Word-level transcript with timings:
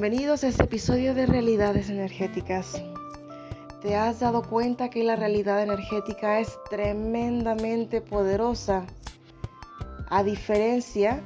Bienvenidos 0.00 0.44
a 0.44 0.48
este 0.48 0.62
episodio 0.62 1.12
de 1.12 1.26
Realidades 1.26 1.90
Energéticas. 1.90 2.82
¿Te 3.82 3.96
has 3.96 4.20
dado 4.20 4.40
cuenta 4.40 4.88
que 4.88 5.04
la 5.04 5.14
realidad 5.14 5.62
energética 5.62 6.40
es 6.40 6.58
tremendamente 6.70 8.00
poderosa 8.00 8.86
a 10.08 10.22
diferencia 10.22 11.22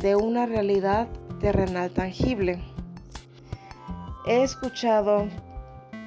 de 0.00 0.16
una 0.16 0.46
realidad 0.46 1.08
terrenal 1.40 1.90
tangible? 1.90 2.58
He 4.26 4.42
escuchado 4.42 5.28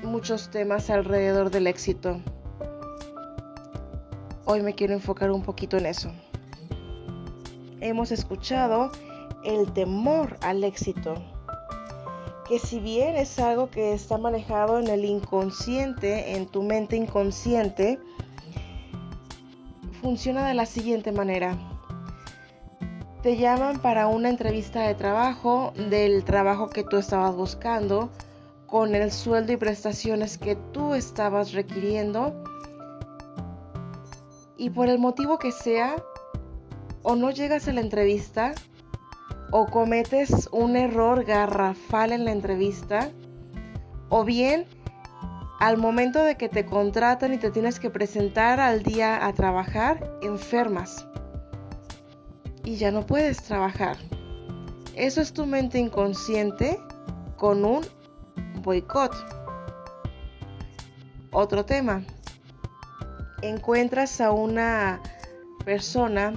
muchos 0.04 0.50
temas 0.50 0.89
alrededor 0.89 1.52
del 1.52 1.68
éxito. 1.68 2.20
Hoy 4.46 4.64
me 4.64 4.73
quiero 4.73 4.96
enfocar 4.96 5.30
un 5.30 5.44
poquito 5.44 5.78
en 5.78 5.86
eso. 5.86 6.12
Hemos 7.82 8.12
escuchado 8.12 8.91
el 9.44 9.71
temor 9.73 10.38
al 10.41 10.63
éxito 10.63 11.23
que 12.49 12.58
si 12.58 12.80
bien 12.80 13.16
es 13.16 13.38
algo 13.38 13.70
que 13.70 13.94
está 13.94 14.17
manejado 14.17 14.80
en 14.80 14.88
el 14.88 15.05
inconsciente, 15.05 16.35
en 16.35 16.48
tu 16.48 16.63
mente 16.63 16.95
inconsciente, 16.95 17.99
funciona 20.02 20.48
de 20.48 20.55
la 20.55 20.66
siguiente 20.66 21.12
manera. 21.12 21.55
Te 23.21 23.38
llaman 23.38 23.80
para 23.84 24.07
una 24.07 24.30
entrevista 24.30 24.81
de 24.81 24.95
trabajo 24.95 25.73
del 25.76 26.23
trabajo 26.23 26.71
que 26.71 26.84
tú 26.84 26.98
estabas 26.98 27.35
buscando, 27.35 28.09
con 28.66 28.95
el 28.95 29.12
sueldo 29.12 29.54
y 29.54 29.57
prestaciones 29.57 30.40
que 30.40 30.55
tú 30.55 30.95
estabas 30.95 31.54
requiriendo. 31.54 32.34
Y 34.57 34.71
por 34.71 34.90
el 34.90 34.98
motivo 34.98 35.38
que 35.38 35.52
sea, 35.52 36.04
o 37.04 37.16
no 37.16 37.29
llegas 37.29 37.68
a 37.68 37.73
la 37.73 37.81
entrevista, 37.81 38.55
o 39.52 39.66
cometes 39.67 40.49
un 40.52 40.76
error 40.76 41.24
garrafal 41.24 42.12
en 42.12 42.26
la 42.26 42.32
entrevista, 42.32 43.10
o 44.10 44.24
bien 44.24 44.65
al 45.60 45.77
momento 45.77 46.24
de 46.24 46.35
que 46.35 46.49
te 46.49 46.65
contratan 46.65 47.34
y 47.34 47.37
te 47.37 47.51
tienes 47.51 47.79
que 47.79 47.90
presentar 47.90 48.59
al 48.59 48.84
día 48.84 49.26
a 49.26 49.34
trabajar, 49.34 50.18
enfermas 50.21 51.05
y 52.63 52.76
ya 52.76 52.91
no 52.91 53.05
puedes 53.05 53.41
trabajar. 53.43 53.98
Eso 54.96 55.21
es 55.21 55.34
tu 55.34 55.46
mente 55.46 55.79
inconsciente 55.79 56.79
con 57.35 57.65
un 57.65 57.85
boicot. 58.62 59.12
Otro 61.31 61.65
tema. 61.65 62.04
Encuentras 63.41 64.19
a 64.22 64.31
una 64.31 65.02
persona 65.66 66.34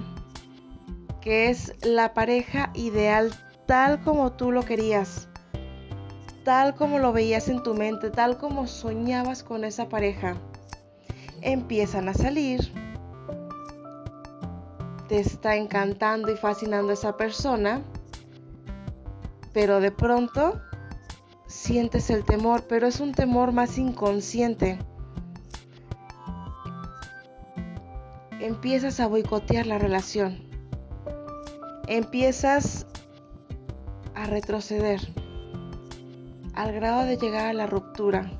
que 1.23 1.49
es 1.49 1.73
la 1.85 2.13
pareja 2.13 2.69
ideal 2.73 3.33
tal 3.65 4.01
como 4.01 4.33
tú 4.33 4.51
lo 4.51 4.63
querías, 4.63 5.29
tal 6.43 6.75
como 6.75 6.99
lo 6.99 7.13
veías 7.13 7.47
en 7.47 7.63
tu 7.63 7.73
mente, 7.75 8.09
tal 8.09 8.37
como 8.37 8.67
soñabas 8.67 9.41
con 9.41 9.63
esa 9.63 9.87
pareja. 9.87 10.35
Empiezan 11.39 12.09
a 12.09 12.13
salir, 12.13 12.73
te 15.07 15.21
está 15.21 15.55
encantando 15.55 16.29
y 16.29 16.35
fascinando 16.35 16.91
esa 16.91 17.15
persona, 17.15 17.81
pero 19.53 19.79
de 19.79 19.91
pronto 19.91 20.61
sientes 21.47 22.09
el 22.09 22.25
temor, 22.25 22.65
pero 22.67 22.85
es 22.85 22.99
un 22.99 23.13
temor 23.13 23.53
más 23.53 23.77
inconsciente. 23.77 24.77
Empiezas 28.41 28.99
a 28.99 29.07
boicotear 29.07 29.65
la 29.65 29.79
relación 29.79 30.52
empiezas 31.87 32.85
a 34.15 34.25
retroceder 34.25 35.01
al 36.55 36.71
grado 36.71 37.05
de 37.05 37.17
llegar 37.17 37.47
a 37.47 37.53
la 37.53 37.67
ruptura. 37.67 38.31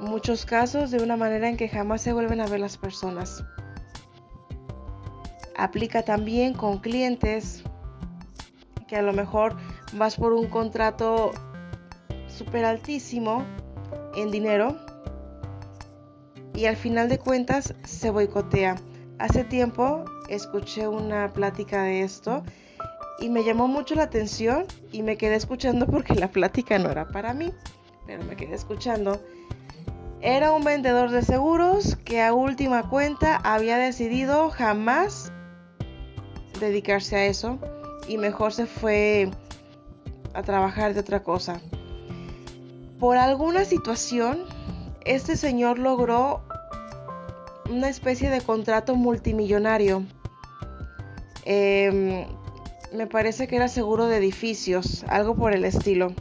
Muchos 0.00 0.46
casos 0.46 0.90
de 0.90 1.02
una 1.02 1.16
manera 1.16 1.48
en 1.48 1.56
que 1.56 1.68
jamás 1.68 2.02
se 2.02 2.12
vuelven 2.12 2.40
a 2.40 2.46
ver 2.46 2.60
las 2.60 2.78
personas. 2.78 3.44
Aplica 5.56 6.02
también 6.02 6.54
con 6.54 6.78
clientes 6.78 7.62
que 8.86 8.96
a 8.96 9.02
lo 9.02 9.12
mejor 9.12 9.56
vas 9.94 10.16
por 10.16 10.32
un 10.32 10.48
contrato 10.48 11.32
súper 12.26 12.64
altísimo 12.64 13.44
en 14.14 14.30
dinero 14.30 14.76
y 16.54 16.66
al 16.66 16.76
final 16.76 17.08
de 17.08 17.18
cuentas 17.18 17.74
se 17.84 18.10
boicotea. 18.10 18.76
Hace 19.18 19.44
tiempo 19.44 20.04
escuché 20.28 20.88
una 20.88 21.32
plática 21.32 21.82
de 21.82 22.02
esto 22.02 22.42
y 23.20 23.28
me 23.30 23.44
llamó 23.44 23.66
mucho 23.66 23.94
la 23.94 24.04
atención 24.04 24.66
y 24.92 25.02
me 25.02 25.16
quedé 25.16 25.34
escuchando 25.34 25.86
porque 25.90 26.14
la 26.14 26.28
plática 26.30 26.78
no 26.78 26.90
era 26.90 27.08
para 27.08 27.34
mí, 27.34 27.52
pero 28.06 28.24
me 28.24 28.36
quedé 28.36 28.54
escuchando. 28.54 29.20
Era 30.20 30.52
un 30.52 30.64
vendedor 30.64 31.10
de 31.10 31.22
seguros 31.22 31.96
que 32.04 32.22
a 32.22 32.32
última 32.32 32.88
cuenta 32.88 33.36
había 33.36 33.76
decidido 33.78 34.50
jamás 34.50 35.32
dedicarse 36.58 37.16
a 37.16 37.26
eso 37.26 37.58
y 38.08 38.18
mejor 38.18 38.52
se 38.52 38.66
fue 38.66 39.30
a 40.34 40.42
trabajar 40.42 40.94
de 40.94 41.00
otra 41.00 41.22
cosa. 41.22 41.60
Por 42.98 43.16
alguna 43.16 43.64
situación, 43.64 44.44
este 45.04 45.36
señor 45.36 45.78
logró 45.78 46.42
una 47.70 47.88
especie 47.88 48.28
de 48.28 48.40
contrato 48.40 48.96
multimillonario 48.96 50.04
Em, 51.50 52.26
me 52.92 53.06
parece 53.06 53.48
que 53.48 53.56
era 53.56 53.68
seguro 53.68 54.04
de 54.04 54.18
edificios, 54.18 55.02
algo 55.08 55.34
por 55.34 55.54
el 55.54 55.64
estilo. 55.64 56.12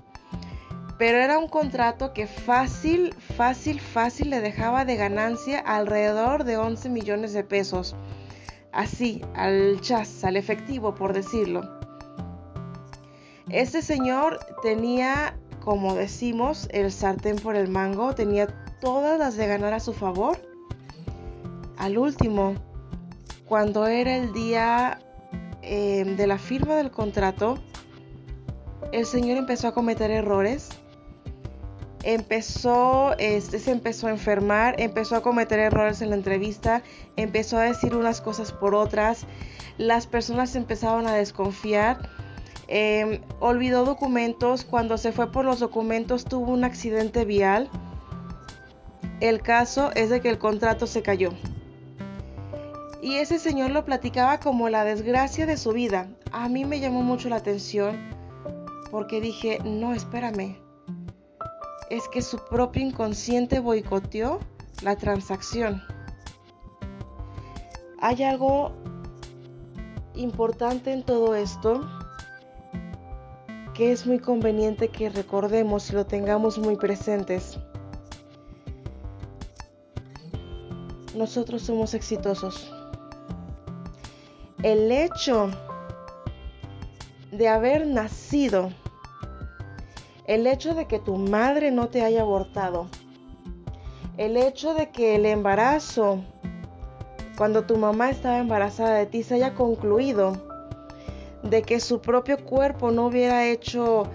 Pero 0.97 1.17
era 1.17 1.37
un 1.37 1.49
contrato 1.49 2.13
que 2.13 2.27
fácil, 2.27 3.13
fácil, 3.35 3.81
fácil 3.81 4.29
le 4.29 4.39
dejaba 4.39 4.85
de 4.85 4.95
ganancia 4.95 5.59
alrededor 5.59 6.45
de 6.45 6.55
11 6.55 6.87
millones 6.87 7.33
de 7.33 7.43
pesos. 7.43 7.93
Así, 8.71 9.21
al 9.35 9.81
chas, 9.81 10.23
al 10.23 10.37
efectivo, 10.37 10.95
por 10.95 11.11
decirlo. 11.11 11.77
Este 13.49 13.81
señor 13.81 14.39
tenía, 14.61 15.37
como 15.59 15.93
decimos, 15.93 16.69
el 16.71 16.89
sartén 16.89 17.35
por 17.35 17.57
el 17.57 17.67
mango, 17.67 18.15
tenía 18.15 18.47
todas 18.79 19.19
las 19.19 19.35
de 19.35 19.45
ganar 19.45 19.73
a 19.73 19.81
su 19.81 19.91
favor. 19.91 20.39
Al 21.77 21.97
último, 21.97 22.55
cuando 23.45 23.87
era 23.87 24.15
el 24.15 24.31
día 24.31 25.01
Em, 25.69 26.15
de 26.15 26.27
la 26.27 26.37
firma 26.37 26.75
del 26.75 26.91
contrato, 26.91 27.57
el 28.93 29.05
señor 29.05 29.37
empezó 29.37 29.67
a 29.67 29.73
cometer 29.73 30.11
errores. 30.11 30.69
Empezó, 32.03 33.17
este, 33.17 33.59
se 33.59 33.71
empezó 33.71 34.07
a 34.07 34.11
enfermar, 34.11 34.79
empezó 34.79 35.17
a 35.17 35.21
cometer 35.21 35.59
errores 35.59 36.01
en 36.01 36.11
la 36.11 36.15
entrevista, 36.15 36.83
empezó 37.17 37.57
a 37.57 37.63
decir 37.63 37.95
unas 37.95 38.21
cosas 38.21 38.53
por 38.53 38.75
otras, 38.75 39.25
las 39.77 40.07
personas 40.07 40.55
empezaron 40.55 41.05
a 41.05 41.13
desconfiar, 41.15 42.09
em, 42.69 43.19
olvidó 43.41 43.83
documentos, 43.83 44.63
cuando 44.63 44.97
se 44.97 45.11
fue 45.11 45.33
por 45.33 45.43
los 45.43 45.59
documentos 45.59 46.23
tuvo 46.23 46.53
un 46.53 46.63
accidente 46.63 47.25
vial. 47.25 47.69
El 49.19 49.41
caso 49.41 49.91
es 49.95 50.09
de 50.09 50.21
que 50.21 50.29
el 50.29 50.37
contrato 50.37 50.87
se 50.87 51.01
cayó. 51.01 51.31
Y 53.07 53.19
ese 53.19 53.39
señor 53.39 53.71
lo 53.71 53.85
platicaba 53.85 54.37
como 54.41 54.67
la 54.67 54.83
desgracia 54.83 55.45
de 55.45 55.55
su 55.55 55.71
vida. 55.71 56.09
A 56.33 56.49
mí 56.49 56.65
me 56.65 56.81
llamó 56.81 57.03
mucho 57.03 57.29
la 57.29 57.37
atención 57.37 58.09
porque 58.91 59.21
dije, 59.21 59.59
no, 59.63 59.93
espérame. 59.93 60.57
Es 61.89 62.05
que 62.09 62.21
su 62.21 62.37
propio 62.37 62.81
inconsciente 62.81 63.61
boicoteó 63.61 64.39
la 64.81 64.97
transacción. 64.97 65.81
Hay 68.01 68.23
algo 68.23 68.73
importante 70.13 70.91
en 70.91 71.03
todo 71.03 71.33
esto 71.33 71.87
que 73.73 73.93
es 73.93 74.05
muy 74.05 74.19
conveniente 74.19 74.89
que 74.89 75.07
recordemos 75.07 75.89
y 75.91 75.93
lo 75.93 76.05
tengamos 76.05 76.57
muy 76.57 76.75
presentes. 76.75 77.57
Nosotros 81.15 81.61
somos 81.61 81.93
exitosos 81.93 82.73
el 84.63 84.91
hecho 84.91 85.51
de 87.31 87.47
haber 87.47 87.85
nacido, 87.85 88.71
el 90.25 90.47
hecho 90.47 90.73
de 90.73 90.87
que 90.87 90.99
tu 90.99 91.15
madre 91.17 91.71
no 91.71 91.89
te 91.89 92.03
haya 92.03 92.21
abortado, 92.21 92.87
el 94.17 94.35
hecho 94.35 94.73
de 94.73 94.89
que 94.89 95.15
el 95.15 95.25
embarazo, 95.25 96.23
cuando 97.37 97.65
tu 97.65 97.77
mamá 97.77 98.09
estaba 98.09 98.39
embarazada 98.39 98.95
de 98.95 99.05
ti, 99.05 99.21
se 99.21 99.35
haya 99.35 99.53
concluido, 99.53 100.33
de 101.43 101.61
que 101.61 101.79
su 101.79 102.01
propio 102.01 102.43
cuerpo 102.43 102.89
no 102.91 103.05
hubiera 103.05 103.45
hecho, 103.45 104.07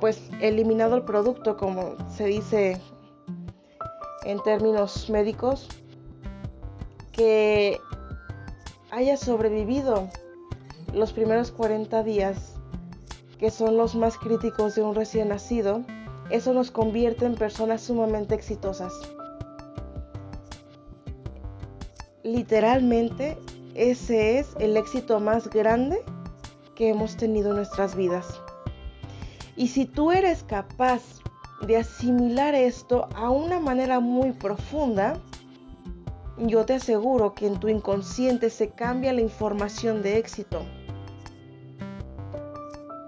pues, 0.00 0.20
eliminado 0.40 0.96
el 0.96 1.02
producto, 1.02 1.56
como 1.56 1.96
se 2.10 2.26
dice 2.26 2.80
en 4.24 4.42
términos 4.42 5.08
médicos, 5.08 5.68
que 7.12 7.80
haya 8.96 9.18
sobrevivido 9.18 10.08
los 10.94 11.12
primeros 11.12 11.50
40 11.50 12.02
días 12.02 12.54
que 13.38 13.50
son 13.50 13.76
los 13.76 13.94
más 13.94 14.16
críticos 14.16 14.74
de 14.74 14.82
un 14.82 14.94
recién 14.94 15.28
nacido, 15.28 15.82
eso 16.30 16.54
nos 16.54 16.70
convierte 16.70 17.26
en 17.26 17.34
personas 17.34 17.82
sumamente 17.82 18.34
exitosas. 18.34 18.94
Literalmente, 22.22 23.36
ese 23.74 24.38
es 24.38 24.56
el 24.60 24.78
éxito 24.78 25.20
más 25.20 25.50
grande 25.50 26.02
que 26.74 26.88
hemos 26.88 27.18
tenido 27.18 27.50
en 27.50 27.56
nuestras 27.56 27.94
vidas. 27.96 28.40
Y 29.56 29.68
si 29.68 29.84
tú 29.84 30.10
eres 30.10 30.42
capaz 30.42 31.02
de 31.66 31.76
asimilar 31.76 32.54
esto 32.54 33.10
a 33.14 33.28
una 33.28 33.60
manera 33.60 34.00
muy 34.00 34.32
profunda, 34.32 35.20
yo 36.38 36.66
te 36.66 36.74
aseguro 36.74 37.34
que 37.34 37.46
en 37.46 37.58
tu 37.58 37.68
inconsciente 37.68 38.50
se 38.50 38.70
cambia 38.70 39.12
la 39.12 39.22
información 39.22 40.02
de 40.02 40.18
éxito. 40.18 40.60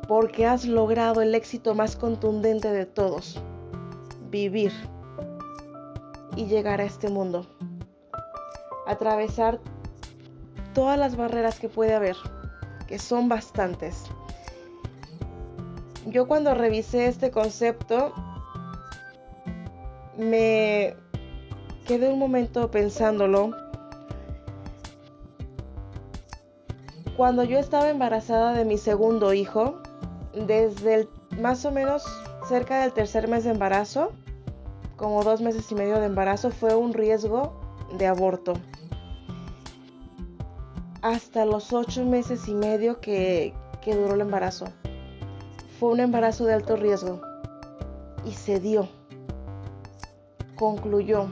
Porque 0.06 0.46
has 0.46 0.64
logrado 0.64 1.20
el 1.20 1.34
éxito 1.34 1.74
más 1.74 1.96
contundente 1.96 2.72
de 2.72 2.86
todos. 2.86 3.40
Vivir 4.30 4.72
y 6.36 6.46
llegar 6.46 6.80
a 6.80 6.84
este 6.84 7.10
mundo. 7.10 7.46
Atravesar 8.86 9.60
todas 10.72 10.98
las 10.98 11.16
barreras 11.16 11.60
que 11.60 11.68
puede 11.68 11.94
haber, 11.94 12.16
que 12.86 12.98
son 12.98 13.28
bastantes. 13.28 14.04
Yo 16.06 16.26
cuando 16.26 16.54
revisé 16.54 17.06
este 17.06 17.30
concepto 17.30 18.14
me 20.16 20.96
quedé 21.88 22.12
un 22.12 22.18
momento 22.18 22.70
pensándolo. 22.70 23.52
Cuando 27.16 27.42
yo 27.44 27.58
estaba 27.58 27.88
embarazada 27.88 28.52
de 28.52 28.66
mi 28.66 28.76
segundo 28.76 29.32
hijo, 29.32 29.80
desde 30.34 30.94
el, 30.94 31.08
más 31.40 31.64
o 31.64 31.72
menos 31.72 32.04
cerca 32.46 32.82
del 32.82 32.92
tercer 32.92 33.26
mes 33.26 33.44
de 33.44 33.52
embarazo, 33.52 34.12
como 34.96 35.24
dos 35.24 35.40
meses 35.40 35.72
y 35.72 35.74
medio 35.74 35.98
de 35.98 36.06
embarazo, 36.06 36.50
fue 36.50 36.76
un 36.76 36.92
riesgo 36.92 37.58
de 37.96 38.06
aborto. 38.06 38.52
Hasta 41.00 41.46
los 41.46 41.72
ocho 41.72 42.04
meses 42.04 42.48
y 42.48 42.54
medio 42.54 43.00
que, 43.00 43.54
que 43.80 43.96
duró 43.96 44.14
el 44.14 44.20
embarazo. 44.20 44.66
Fue 45.80 45.90
un 45.90 46.00
embarazo 46.00 46.44
de 46.44 46.52
alto 46.52 46.76
riesgo. 46.76 47.22
Y 48.26 48.32
se 48.32 48.60
dio. 48.60 48.88
Concluyó 50.56 51.28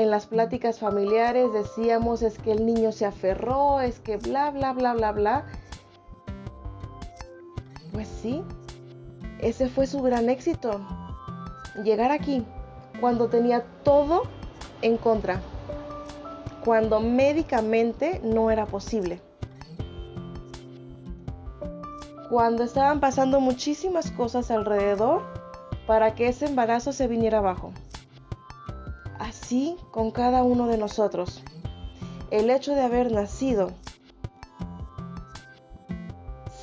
en 0.00 0.10
las 0.10 0.26
pláticas 0.26 0.78
familiares 0.78 1.52
decíamos 1.52 2.22
es 2.22 2.38
que 2.38 2.52
el 2.52 2.64
niño 2.64 2.90
se 2.90 3.04
aferró, 3.04 3.82
es 3.82 4.00
que 4.00 4.16
bla, 4.16 4.50
bla, 4.50 4.72
bla, 4.72 4.94
bla, 4.94 5.12
bla. 5.12 5.46
Pues 7.92 8.08
sí, 8.08 8.42
ese 9.40 9.68
fue 9.68 9.86
su 9.86 10.00
gran 10.00 10.30
éxito. 10.30 10.80
Llegar 11.84 12.12
aquí 12.12 12.46
cuando 12.98 13.28
tenía 13.28 13.66
todo 13.84 14.22
en 14.80 14.96
contra, 14.96 15.42
cuando 16.64 17.00
médicamente 17.00 18.22
no 18.24 18.50
era 18.50 18.64
posible, 18.64 19.20
cuando 22.30 22.64
estaban 22.64 23.00
pasando 23.00 23.38
muchísimas 23.38 24.10
cosas 24.12 24.50
alrededor 24.50 25.22
para 25.86 26.14
que 26.14 26.28
ese 26.28 26.46
embarazo 26.46 26.92
se 26.94 27.06
viniera 27.06 27.38
abajo 27.38 27.72
así 29.20 29.76
con 29.90 30.10
cada 30.10 30.42
uno 30.42 30.66
de 30.66 30.78
nosotros. 30.78 31.42
El 32.30 32.50
hecho 32.50 32.74
de 32.74 32.80
haber 32.80 33.12
nacido, 33.12 33.70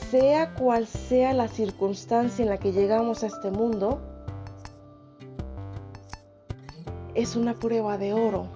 sea 0.09 0.53
cual 0.55 0.87
sea 0.87 1.33
la 1.33 1.47
circunstancia 1.47 2.43
en 2.43 2.49
la 2.49 2.57
que 2.57 2.71
llegamos 2.71 3.23
a 3.23 3.27
este 3.27 3.51
mundo, 3.51 4.01
es 7.13 7.35
una 7.35 7.53
prueba 7.53 7.97
de 7.97 8.13
oro 8.13 8.47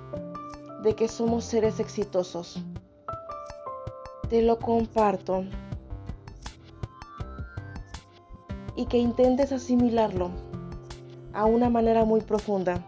de 0.83 0.95
que 0.95 1.07
somos 1.07 1.45
seres 1.45 1.80
exitosos. 1.80 2.59
Te 4.30 4.42
lo 4.42 4.57
comparto. 4.57 5.44
Y 8.75 8.86
que 8.86 8.97
intentes 8.97 9.51
asimilarlo 9.51 10.31
a 11.33 11.45
una 11.45 11.69
manera 11.69 12.06
muy 12.06 12.21
profunda 12.21 12.83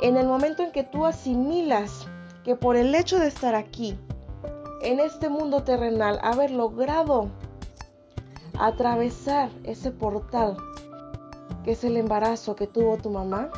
en 0.00 0.16
el 0.16 0.26
momento 0.26 0.62
en 0.62 0.72
que 0.72 0.84
tú 0.84 1.06
asimilas 1.06 2.06
que 2.44 2.56
por 2.56 2.76
el 2.76 2.94
hecho 2.94 3.18
de 3.18 3.28
estar 3.28 3.54
aquí, 3.54 3.98
en 4.82 5.00
este 5.00 5.28
mundo 5.28 5.62
terrenal, 5.62 6.18
haber 6.22 6.50
logrado 6.50 7.30
atravesar 8.58 9.50
ese 9.64 9.90
portal 9.90 10.56
que 11.64 11.72
es 11.72 11.82
el 11.84 11.96
embarazo 11.96 12.54
que 12.54 12.66
tuvo 12.66 12.98
tu 12.98 13.10
mamá, 13.10 13.48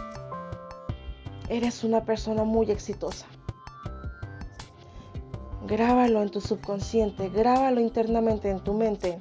eres 1.49 1.83
una 1.83 2.05
persona 2.05 2.45
muy 2.45 2.71
exitosa. 2.71 3.27
Grábalo 5.67 6.23
en 6.23 6.31
tu 6.31 6.41
subconsciente, 6.41 7.29
grábalo 7.29 7.81
internamente 7.81 8.49
en 8.51 8.61
tu 8.61 8.75
mente 8.75 9.21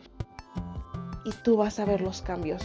y 1.25 1.31
tú 1.43 1.57
vas 1.57 1.79
a 1.79 1.85
ver 1.85 2.01
los 2.01 2.21
cambios. 2.21 2.61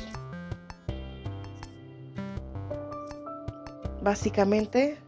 Básicamente 4.02 4.98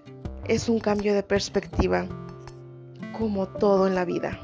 es 0.47 0.69
un 0.69 0.79
cambio 0.79 1.15
de 1.15 1.23
perspectiva, 1.23 2.07
como 3.17 3.49
todo 3.49 3.87
en 3.87 3.95
la 3.95 4.05
vida. 4.05 4.39